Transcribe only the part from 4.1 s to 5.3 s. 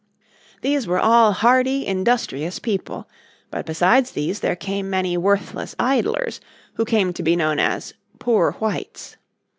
these there came many